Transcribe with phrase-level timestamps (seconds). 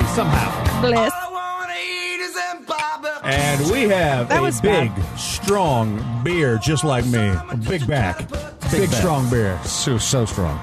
[0.00, 0.80] way somehow.
[0.82, 1.12] Bliss.
[3.22, 5.18] And we have That a was big, bad.
[5.18, 7.18] strong beer, just like me.
[7.28, 8.18] A big back,
[8.70, 8.98] big, back.
[8.98, 9.58] strong beer.
[9.64, 10.58] So so strong.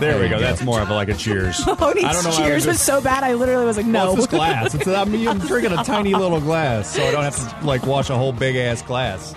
[0.00, 0.36] There, we go.
[0.36, 0.40] go.
[0.40, 1.58] That's more of a, like a cheers.
[1.66, 2.30] Mahoney's I don't know.
[2.32, 3.22] how cheers to was just- so bad.
[3.22, 4.06] I literally was like, no.
[4.12, 4.74] What's this glass?
[4.74, 7.86] It's, I mean, I'm drinking a tiny little glass, so I don't have to like
[7.86, 9.34] wash a whole big ass glass.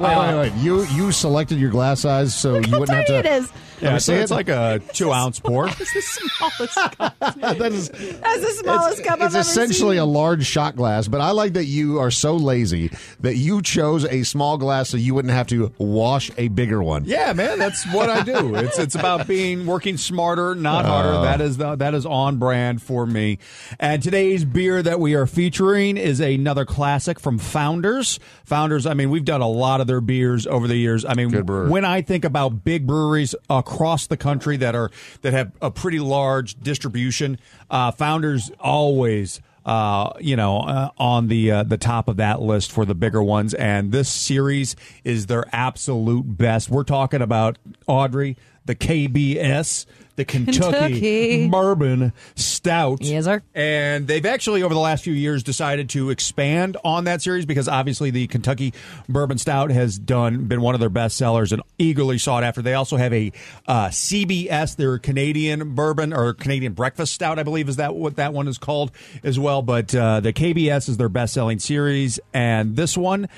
[0.00, 0.52] Wait, wait, wait.
[0.54, 3.52] You you selected your glass size so you How wouldn't have tiny to.
[3.82, 3.90] It is.
[3.90, 4.34] Yeah, so see it's it?
[4.34, 5.68] like a two ounce pour.
[5.68, 7.18] It's the smallest cup.
[7.20, 10.02] that is, That's the smallest cup I've it's ever essentially seen.
[10.02, 14.04] a large shot glass, but I like that you are so lazy that you chose
[14.04, 17.04] a small glass so you wouldn't have to wash a bigger one.
[17.06, 18.54] Yeah, man, that's what I do.
[18.58, 20.88] It's it's about being working smarter, not Uh.
[20.88, 21.12] harder.
[21.22, 23.38] That is the, that is on brand for me.
[23.78, 28.18] And today's beer that we are featuring is another classic from Founders.
[28.46, 28.86] Founders.
[28.86, 31.04] I mean, we've done a lot of their beers over the years.
[31.04, 31.30] I mean,
[31.68, 33.67] when I think about big breweries across
[34.08, 34.90] the country that are
[35.22, 37.38] that have a pretty large distribution,
[37.70, 42.72] uh, Founders always uh, you know, uh, on the uh, the top of that list
[42.72, 43.52] for the bigger ones.
[43.52, 44.74] And this series
[45.04, 46.70] is their absolute best.
[46.70, 51.48] We're talking about Audrey, the KBS, the Kentucky, Kentucky.
[51.48, 53.00] Bourbon Stout.
[53.00, 53.42] Yes, sir.
[53.54, 57.66] And they've actually over the last few years decided to expand on that series because
[57.66, 58.74] obviously the Kentucky
[59.08, 62.60] Bourbon Stout has done been one of their best sellers and eagerly sought after.
[62.60, 63.32] They also have a
[63.66, 68.34] uh, CBS, their Canadian bourbon or Canadian breakfast stout, I believe is that what that
[68.34, 68.92] one is called
[69.24, 69.62] as well.
[69.62, 73.30] But uh, the KBS is their best selling series, and this one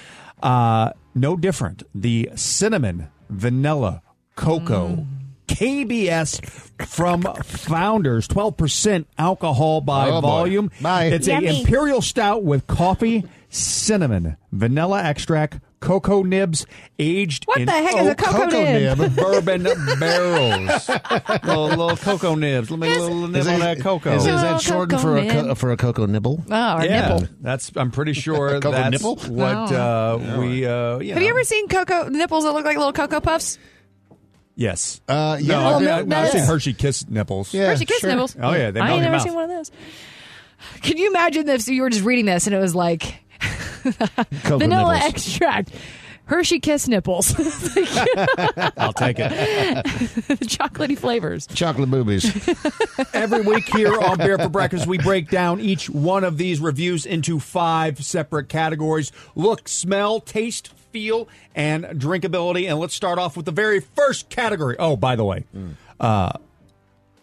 [0.42, 1.84] uh, no different.
[1.94, 4.02] The cinnamon vanilla
[4.34, 5.06] cocoa.
[5.50, 6.40] KBS
[6.86, 10.28] from Founders, 12% alcohol by Oh, boy.
[10.28, 10.70] volume.
[10.80, 11.06] Bye.
[11.06, 16.66] It's a imperial stout with coffee, cinnamon, vanilla extract, cocoa nibs,
[16.98, 18.98] aged What in the heck is a cocoa, cocoa nib?
[18.98, 19.16] nib.
[19.16, 19.62] bourbon
[19.98, 20.88] barrels.
[21.42, 22.70] little, little cocoa nibs.
[22.70, 24.12] Let me a little nib Is, on that cocoa.
[24.14, 25.58] is, is Oh, that shortened for a cocoa co- nib.
[25.58, 26.44] for a cocoa nibble?
[26.48, 27.28] Oh, our yeah, nipple.
[27.41, 27.72] that's.
[27.76, 29.16] I'm pretty sure Cocoa that's nipple?
[29.16, 30.64] what uh, we.
[30.64, 33.58] Uh, you Have you ever seen cocoa nipples that look like little cocoa puffs?
[34.60, 35.00] Yes.
[35.09, 35.54] Uh, yeah.
[35.54, 36.44] No, I've, I've, milk I've seen.
[36.44, 37.54] Hershey Kiss nipples.
[37.54, 38.10] Yeah, Hershey Kiss sure.
[38.10, 38.37] nibbles.
[38.38, 39.22] Oh, yeah, they I melt ain't never mouth.
[39.22, 39.71] seen one of those.
[40.82, 43.22] Can you imagine if you were just reading this and it was like
[44.44, 45.15] vanilla nibbles.
[45.15, 45.72] extract,
[46.26, 47.34] Hershey Kiss nipples,
[48.76, 49.32] I'll take it.
[50.44, 51.47] chocolatey flavors.
[51.47, 52.26] Chocolate boobies.
[53.15, 57.06] Every week here on Beer for Breakfast, we break down each one of these reviews
[57.06, 62.68] into five separate categories look, smell, taste, feel, and drinkability.
[62.68, 64.76] And let's start off with the very first category.
[64.78, 65.44] Oh, by the way,
[65.98, 66.32] uh,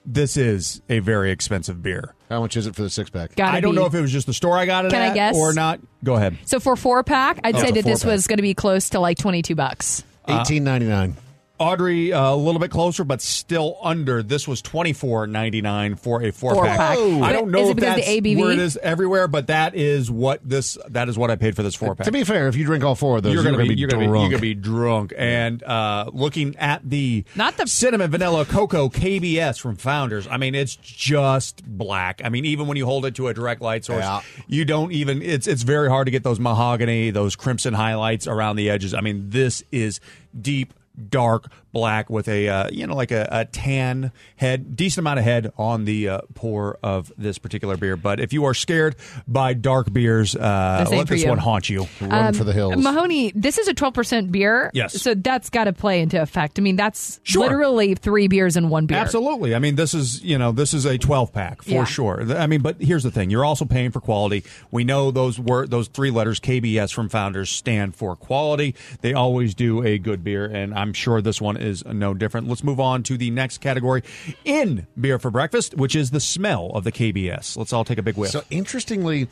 [0.05, 2.13] this is a very expensive beer.
[2.29, 3.35] How much is it for the six pack?
[3.35, 3.79] Gotta I don't be.
[3.79, 5.35] know if it was just the store I got it Can I guess?
[5.37, 5.79] or not.
[6.03, 6.37] Go ahead.
[6.45, 8.13] So for four pack, I'd Oh, say that this four-pack.
[8.15, 10.03] was going to be close to like twenty two bucks.
[10.27, 11.15] Eighteen ninety nine.
[11.59, 14.21] Audrey, uh, a little bit closer, but still under.
[14.21, 16.77] This was twenty four ninety nine for a four, Four pack.
[16.77, 16.97] pack.
[16.99, 18.37] I don't know is it if that's the ABV?
[18.39, 20.77] where it is everywhere, but that is what this.
[20.89, 22.05] That is what I paid for this four pack.
[22.05, 23.75] To be fair, if you drink all four of those, you're you're, gonna going to
[23.75, 24.13] be, drunk.
[24.21, 25.13] you're gonna be drunk.
[25.17, 30.27] And uh, looking at the Not the- cinnamon vanilla cocoa KBS from Founders.
[30.27, 32.21] I mean, it's just black.
[32.23, 34.21] I mean, even when you hold it to a direct light source, Yeah.
[34.47, 35.21] you don't even.
[35.21, 38.93] It's it's very hard to get those mahogany, those crimson highlights around the edges.
[38.93, 39.99] I mean, this is
[40.39, 40.73] deep.
[41.09, 45.25] Dark black with a uh, you know like a, a tan head, decent amount of
[45.25, 47.95] head on the uh, pour of this particular beer.
[47.95, 48.95] But if you are scared
[49.27, 51.29] by dark beers, uh, This ain't let this you.
[51.29, 51.87] one haunt you.
[52.01, 52.75] Run for the hills.
[52.77, 54.71] Mahoney, this is a twelve percent beer.
[54.73, 54.99] Yes.
[55.01, 56.57] So that's got to play into effect.
[56.57, 57.43] I mean, that's Sure.
[57.43, 58.97] literally three beers in one beer.
[58.97, 59.53] Absolutely.
[59.53, 61.83] I mean, this is you know this is a twelve pack for Yeah.
[61.85, 62.23] sure.
[62.35, 64.43] I mean, but here's the thing: you're also paying for quality.
[64.71, 68.73] We know those were those three letters KBS from Founders stand for quality.
[69.01, 72.47] They always do a good beer, and I'm sure this one is no different.
[72.47, 74.03] Let's move on to the next category
[74.45, 77.57] in beer for breakfast, which is the smell of the KBS.
[77.57, 78.31] Let's all take a big whiff.
[78.31, 79.27] So interestingly,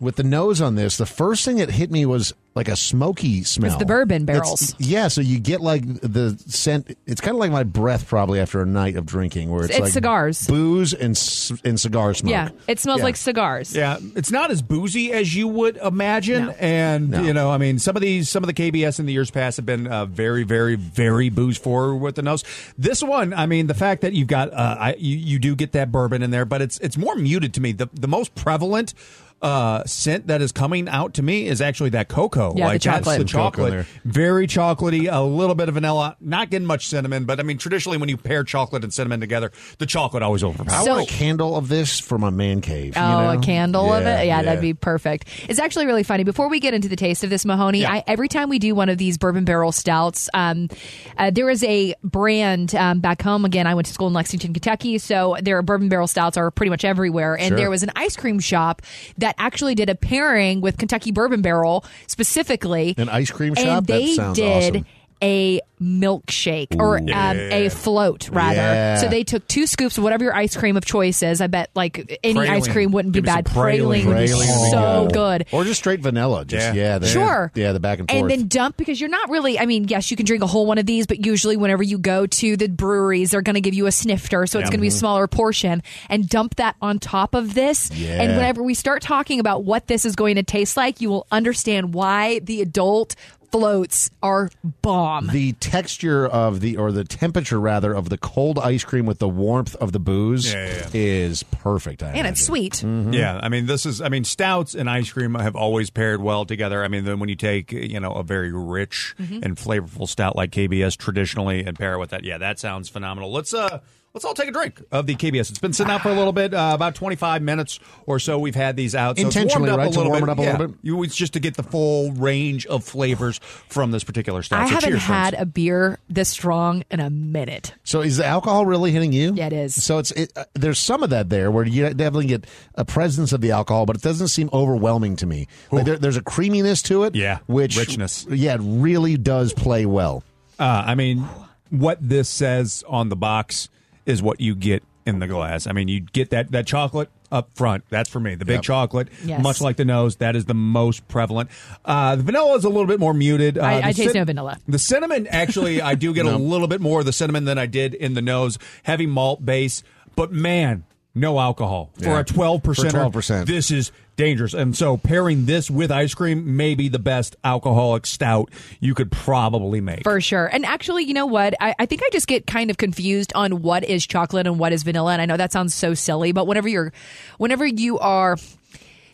[0.00, 3.44] with the nose on this, the first thing that hit me was like a smoky
[3.44, 3.70] smell.
[3.70, 4.74] It's the bourbon It's- barrels.
[4.78, 6.96] yeah, so you get like the scent.
[7.06, 9.80] It's kind of like my breath probably after a night of drinking, where it's, It's
[9.80, 10.46] like cigars.
[10.46, 12.30] booze and c- and cigar smoke.
[12.32, 13.04] Yeah, it smells Yeah.
[13.04, 13.74] like cigars.
[13.76, 16.50] Yeah, it's not as boozy as you would imagine, No.
[16.58, 17.22] and No.
[17.22, 19.56] you know, I mean, some of these, some of the KBS in the years past
[19.58, 22.42] have been uh, very, very, very booze forward with the nose.
[22.76, 25.72] This one, I mean, the fact that you've got, uh, I, you, you do get
[25.72, 27.70] that bourbon in there, but it's it's more muted to me.
[27.72, 28.94] The the most prevalent
[29.42, 32.52] uh, scent that is coming out to me is actually that cocoa.
[32.56, 33.18] Yeah, the like that's chocolate.
[33.20, 33.86] the Some chocolate.
[34.04, 37.98] Very chocolatey, a little bit of vanilla, not getting much cinnamon, but I mean traditionally
[37.98, 40.84] when you pair chocolate and cinnamon together, the chocolate always overpowers.
[40.84, 42.96] So- want a candle of this for my man cave.
[42.96, 43.38] you Oh, know?
[43.38, 44.26] a candle of Yeah, it?
[44.26, 45.28] Yeah, that'd be perfect.
[45.48, 46.24] It's actually really funny.
[46.24, 47.92] Before we get into the taste of this Mahoney, Yeah.
[47.92, 50.68] I, every time we do one of these bourbon barrel stouts, um,
[51.16, 53.44] uh, there is a brand um, back home.
[53.44, 56.70] Again, I went to school in Lexington, Kentucky, so their bourbon barrel stouts are pretty
[56.70, 57.36] much everywhere.
[57.38, 57.56] And Sure.
[57.56, 58.82] there was an ice cream shop
[59.18, 62.94] that actually did a pairing with Kentucky Bourbon Barrel specifically.
[62.96, 63.64] An ice cream shop?
[63.66, 64.76] And That they sounds did.
[64.76, 64.86] awesome.
[65.22, 68.56] A milkshake or um, a float, rather.
[68.56, 68.96] Yeah.
[68.98, 71.40] So they took two scoops of whatever your ice cream of choice is.
[71.40, 72.48] I bet like any Praline.
[72.50, 73.44] ice cream wouldn't be Give me some bad.
[73.46, 75.46] Praline, would be Praline would be so good.
[75.52, 76.44] Or just straight vanilla.
[76.44, 76.74] Just Yeah.
[76.74, 77.52] yeah, the, Sure.
[77.54, 78.20] Yeah, the back and forth.
[78.22, 79.58] And then dump because you're not really.
[79.58, 81.98] I mean, yes, you can drink a whole one of these, but usually whenever you
[81.98, 84.70] go to the breweries, they're going to give you a snifter, so it's Yeah.
[84.70, 87.90] going to be a smaller portion, and dump that on top of this.
[87.92, 88.22] Yeah.
[88.22, 91.26] And whenever we start talking about what this is going to taste like, you will
[91.30, 93.14] understand why the adult
[93.50, 94.50] floats are
[94.82, 95.28] bomb.
[95.28, 99.28] the texture of the or the temperature rather of the cold ice cream with the
[99.28, 100.88] warmth of the booze Yeah, yeah, yeah.
[100.92, 102.02] is perfect.
[102.02, 103.10] I and it's imagine.
[103.12, 103.14] sweet.
[103.14, 104.00] Yeah, I mean, this is.
[104.00, 106.84] I mean, stouts and ice cream have always paired well together.
[106.84, 109.40] I mean, then when you take you know a very rich Mm-hmm.
[109.42, 113.32] and flavorful stout like KBS traditionally and pair it with that, yeah, that sounds phenomenal.
[113.32, 113.80] Let's uh.
[114.14, 115.50] Let's all take a drink of the KBS.
[115.50, 118.38] It's been sitting out for a little bit, uh, about 25 minutes or so.
[118.38, 119.18] We've had these out.
[119.18, 119.92] So it's Intentionally, warmed right?
[119.92, 120.22] To warm bit.
[120.22, 120.52] it up a Yeah.
[120.52, 120.76] little bit?
[120.82, 123.38] You, it's just to get the full range of flavors
[123.68, 124.62] from this particular stout.
[124.62, 125.42] I So haven't cheers, had friends.
[125.42, 127.74] a beer this strong in a minute.
[127.84, 129.34] So is the alcohol really hitting you?
[129.34, 129.84] Yeah, it is.
[129.84, 132.46] So it's it, uh, there's some of that there where you definitely get
[132.76, 135.46] a presence of the alcohol, but it doesn't seem overwhelming to me.
[135.70, 137.14] Like there, there's a creaminess to it.
[137.14, 138.26] Yeah, which richness.
[138.30, 140.24] Yeah, it really does play well.
[140.58, 141.28] Uh, I mean,
[141.70, 143.68] what this says on the box
[144.08, 145.66] is what you get in the glass.
[145.66, 147.84] I mean, you get that that chocolate up front.
[147.90, 148.34] That's for me.
[148.34, 148.62] The big Yep.
[148.62, 149.42] chocolate, Yes.
[149.42, 151.50] much like the nose, that is the most prevalent.
[151.84, 153.58] Uh, the vanilla is a little bit more muted.
[153.58, 154.58] Uh, I- I taste no vanilla.
[154.66, 157.66] The cinnamon, actually, I do get a little bit more of the cinnamon than I
[157.66, 158.58] did in the nose.
[158.84, 159.82] Heavy malt base,
[160.16, 160.84] but man,
[161.18, 162.20] no alcohol for Yeah.
[162.20, 162.92] a twelve percent.
[162.92, 163.46] For 12%.
[163.46, 164.52] This is dangerous.
[164.54, 168.50] And so pairing this with ice cream may be the best alcoholic stout
[168.80, 170.02] you could probably make.
[170.02, 170.46] For sure.
[170.46, 171.54] And actually, you know what?
[171.60, 174.72] I, I think I just get kind of confused on what is chocolate and what
[174.72, 175.12] is vanilla.
[175.12, 176.92] And I know that sounds so silly, but whenever you're,
[177.38, 178.36] whenever you are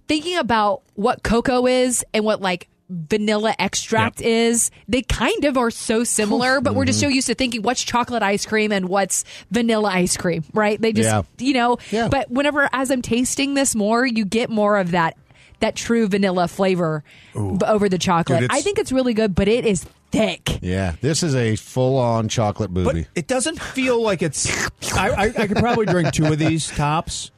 [0.08, 4.29] thinking about what cocoa is and what like vanilla extract Yep.
[4.29, 7.14] is, they kind of are so similar, but we're just so mm-hmm.
[7.17, 10.81] used to thinking what's chocolate ice cream and what's vanilla ice cream, right?
[10.81, 11.23] They just, Yeah.
[11.38, 12.08] you know, Yeah.
[12.08, 15.17] but whenever as I'm tasting this more, you get more of that
[15.61, 17.02] that true vanilla flavor
[17.32, 18.41] b- over the chocolate.
[18.41, 20.58] Dude, I think it's really good, but it is thick.
[20.61, 24.46] Yeah, this is a full on chocolate But it doesn't feel like it's.
[24.94, 27.31] I, I, I could probably drink two of these tops.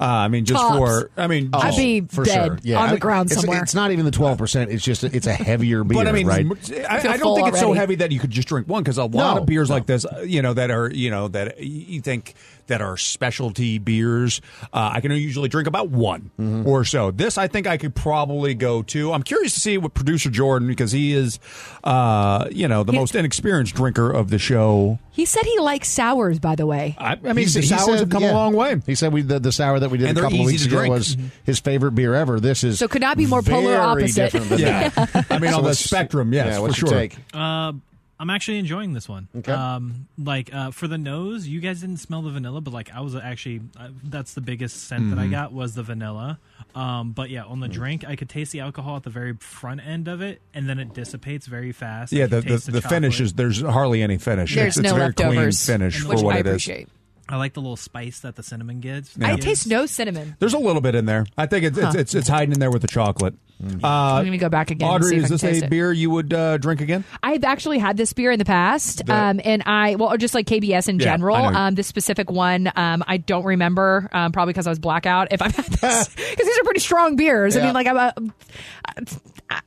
[0.00, 0.76] Uh, I mean, just Tops.
[0.76, 1.10] for.
[1.16, 2.58] I mean, I'd just- be for dead sure.
[2.62, 3.62] Yeah, on the ground it's, somewhere.
[3.62, 4.70] It's not even the twelve percent.
[4.70, 6.44] It's just it's a heavier beer, But I mean, right?
[6.44, 8.98] I, feel I don't think it's so heavy that you could just drink one because
[8.98, 9.76] a lot No, of beers no.
[9.76, 12.34] like this, uh, you know, that are you know that you think
[12.66, 14.40] that are specialty beers,
[14.72, 16.66] uh, I can usually drink about one Mm-hmm.
[16.68, 17.10] or so.
[17.10, 19.12] This, I think, I could probably go to.
[19.12, 21.38] I'm curious to see what producer Jordan because he is,
[21.82, 24.98] uh, you know, the He- most inexperienced drinker of the show.
[25.10, 26.96] He said he likes sours, by the way.
[26.98, 28.32] I, I mean, He the he sours said- have come yeah.
[28.32, 28.80] a long way.
[28.84, 30.78] He said we the, the sour that we did And a couple of weeks ago
[30.78, 30.92] drink.
[30.94, 32.40] was his favorite beer ever.
[32.40, 34.32] This is So could not be more polar opposite.
[34.32, 34.90] different Yeah.
[35.30, 36.88] I mean, So on the spectrum, yes, yeah, for sure.
[36.90, 37.16] your take?
[37.32, 37.72] Uh,
[38.18, 39.28] I'm actually enjoying this one.
[39.36, 39.52] Okay.
[39.52, 43.00] Um, like uh, for the nose, you guys didn't smell the vanilla, but like I
[43.00, 46.38] was actually uh, that's the biggest scent that I got was the vanilla.
[46.74, 49.84] Um, but yeah, on the drink, I could taste the alcohol at the very front
[49.84, 52.12] end of it, and then it dissipates very fast.
[52.12, 54.54] Yeah, could the the, the finish is there's hardly any finish.
[54.54, 56.86] There's it's, it's no a very clean leftovers, finish which for what I it is.
[57.34, 57.36] Appreciate.
[57.36, 59.16] I like the little spice that the cinnamon gives.
[59.20, 60.36] I taste no cinnamon.
[60.38, 61.26] There's a little bit in there.
[61.36, 61.92] I think it's it's, Huh.
[61.98, 63.34] it's it's hiding in there with the chocolate.
[63.62, 64.88] Uh, I'm gonna go back again.
[64.90, 65.70] and see Audrey, if is I can this taste a it.
[65.70, 67.04] beer you would uh, drink again?
[67.22, 70.34] I've actually had this beer in the past, That- um, and I well, or just
[70.34, 71.36] like KBS in Yeah, general.
[71.36, 75.28] Um, this specific one, um, I don't remember, um, probably because I was blackout.
[75.30, 77.56] If I've had this, because these are pretty strong beers.
[77.56, 78.12] I mean, like I'm a,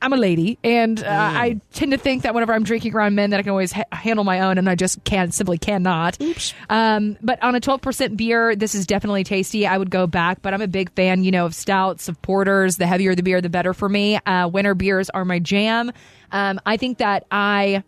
[0.00, 3.30] I'm a lady, and uh, I tend to think that whenever I'm drinking around men,
[3.30, 6.20] that I can always ha- handle my own, and I just can't, simply cannot.
[6.20, 6.54] Oops.
[6.68, 9.66] Um, but on a 12% beer, this is definitely tasty.
[9.66, 12.76] I would go back, but I'm a big fan, you know, of stouts, of porters.
[12.76, 14.16] The heavier the beer, the better for me.
[14.16, 15.92] Uh, winter beers are my jam.
[16.32, 17.82] Um, I think that I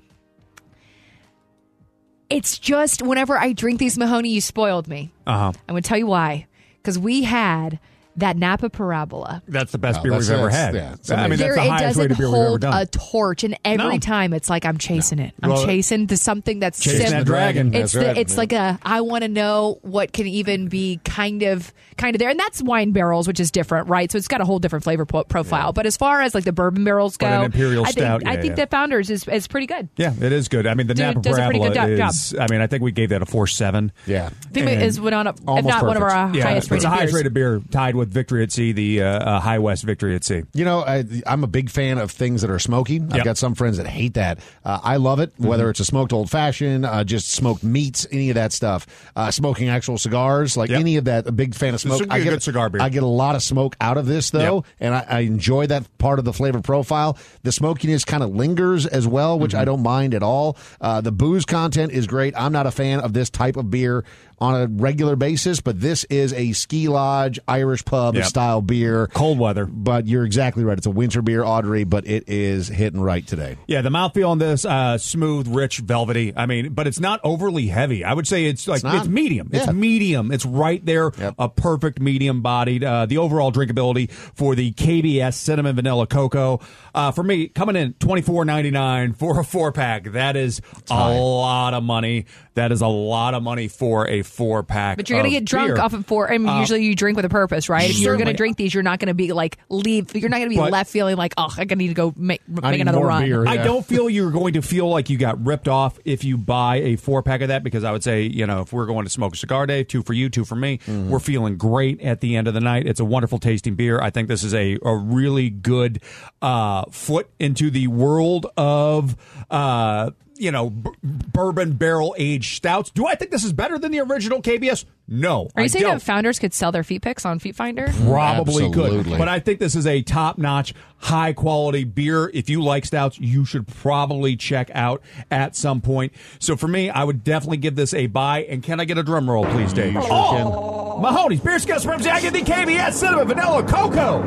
[2.30, 5.12] it's just whenever I drink these Mahoney, you spoiled me.
[5.26, 5.52] Uh huh.
[5.68, 6.46] I'm going to tell you why.
[6.76, 7.78] Because we had
[8.16, 9.42] that Napa Parabola.
[9.48, 10.74] That's the best Oh, beer that's- we've ever had.
[10.74, 12.74] yeah, I mean, that's There, the it highest doesn't rated beer we've ever hold done.
[12.82, 13.98] a torch, and every No.
[13.98, 15.32] time it's like I'm chasing it.
[15.42, 17.74] I'm Well, chasing the something that's Chasing sim- that dragon.
[17.74, 18.16] It's the, right.
[18.18, 18.38] it's Yeah.
[18.38, 22.30] like a I want to know what can even be kind of kind of there,
[22.30, 24.10] and that's wine barrels, which is different, right?
[24.10, 25.72] So it's got a whole different flavor po- profile.
[25.72, 28.22] But as far as like the bourbon barrels go, But an imperial I think, stout,
[28.26, 28.54] I think yeah.
[28.56, 29.88] that Founders is is pretty good.
[29.96, 30.66] Yeah, it is good.
[30.66, 32.92] I mean, the Dude Napa does a pretty good job- I mean, I think we
[32.92, 33.92] gave that a four seven.
[34.06, 34.26] Yeah.
[34.26, 36.36] I think it And is one on, a, if almost not one of our perfect.
[36.36, 39.06] Yeah, highest it's rated the highest rated beer, tied with Victory at Sea, the uh,
[39.06, 40.42] uh, High West Victory at Sea.
[40.54, 42.96] You know, I, I'm a big fan of things that are smoky.
[42.96, 43.22] I've Mm-hmm.
[43.22, 44.40] got some friends that hate that.
[44.64, 48.30] Uh, I love it, whether it's a smoked old fashioned, uh, just smoked meats, any
[48.30, 48.86] of that stuff.
[49.14, 50.80] Uh, smoking actual cigars, like Yep.
[50.80, 51.26] any of that.
[51.28, 52.02] A big fan of smoke.
[52.10, 52.80] I a get good cigar beer.
[52.82, 54.64] I get a lot of smoke out of this though, Yep.
[54.80, 57.16] and I, I enjoy that part of the flavor profile.
[57.42, 59.60] The smokiness kind of lingers as well, which Mm-hmm.
[59.60, 60.56] I don't mind at all.
[60.80, 62.32] Uh, the booze content is great.
[62.36, 64.04] I'm not a fan of this type of beer
[64.40, 68.24] on a regular basis, but this is a ski lodge Irish pub Yep.
[68.24, 69.06] style beer.
[69.08, 69.66] Cold weather.
[69.66, 70.78] But you're exactly right.
[70.78, 73.56] It's a winter beer, Audrey, but it is hitting right today.
[73.66, 76.32] Yeah, the mouthfeel on this, uh, smooth, rich, velvety.
[76.36, 78.04] I mean, but it's not overly heavy.
[78.04, 79.06] I would say it's like it's, not.
[79.08, 79.50] medium.
[79.52, 80.32] It's medium.
[80.32, 81.34] It's right there, Yep.
[81.38, 82.82] a perfect medium bodied.
[82.82, 86.60] Uh, the overall drinkability for the KBS cinnamon vanilla cocoa.
[86.94, 90.12] Uh, for me, coming in twenty four ninety nine for a four pack.
[90.12, 92.26] That is a lot of money.
[92.60, 94.96] That is a lot of money for a four pack.
[94.98, 95.80] But you're gonna of get drunk beer.
[95.80, 96.30] off of four.
[96.30, 97.88] I mean, usually you drink with a purpose, right?
[97.88, 100.14] If you're gonna drink these, you're not gonna be like leave.
[100.14, 102.70] You're not gonna be But- left feeling like, oh, I need to go make I
[102.70, 103.24] make need another more run.
[103.24, 103.46] beer.
[103.46, 106.76] I don't feel you're going to feel like you got ripped off if you buy
[106.76, 109.10] a four pack of that because I would say, you know, if we're going to
[109.10, 111.08] smoke a cigar day, two for you, two for me, Mm-hmm.
[111.10, 112.86] we're feeling great at the end of the night.
[112.86, 114.00] It's a wonderful tasting beer.
[114.00, 116.00] I think this is a, a really good
[116.42, 119.16] uh, foot into the world of.
[119.50, 122.90] Uh, you know, b- bourbon barrel aged stouts.
[122.90, 124.84] Do I think this is better than the original KBS?
[125.06, 125.48] No.
[125.56, 125.98] Are you I saying don't.
[125.98, 127.92] that founders could sell their feet picks on Feet Finder?
[128.04, 129.06] Probably could.
[129.06, 132.30] But I think this is a top notch, high quality beer.
[132.32, 136.12] If you like stouts, you should probably check out at some point.
[136.38, 138.44] So for me, I would definitely give this a buy.
[138.44, 139.94] And can I get a drum roll, please, Dave?
[139.94, 142.10] Sure oh, Mahoney's Beer Scale Supremacy.
[142.10, 144.20] I give the KBS Cinnamon Vanilla Cocoa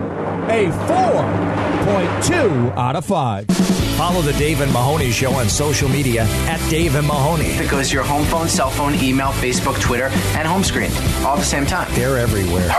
[0.50, 3.46] a 4.2 out of 5.
[3.46, 7.46] Follow the Dave and Mahoney Show on social media at Dave and Mahoney.
[7.46, 10.90] It goes your home phone, cell phone, email, Facebook, Twitter, and home screen
[11.24, 11.88] all at the same time.
[11.94, 12.70] They're everywhere.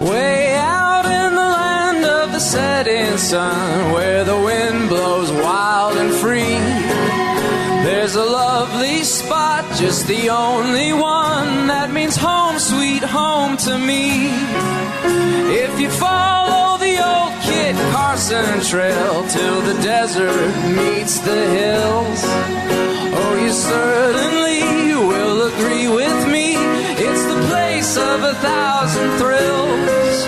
[0.00, 6.12] Way out in the land of the setting sun, where the wind blows wild and
[9.78, 14.26] just the only one that means home, sweet home to me.
[15.54, 22.20] If you follow the old Kit Carson trail till the desert meets the hills,
[23.20, 24.66] oh, you certainly
[25.06, 26.56] will agree with me.
[26.98, 30.18] It's the place of a thousand thrills.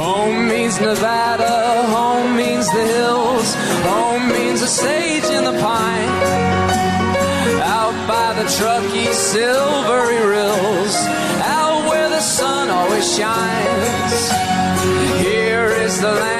[0.00, 5.07] Home means Nevada, home means the hills, home means a sage
[8.56, 10.96] Truckee silvery rills,
[11.44, 14.30] out where the sun always shines.
[15.20, 16.37] Here is the land